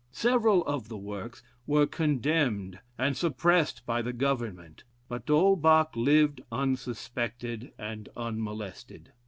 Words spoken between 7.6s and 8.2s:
and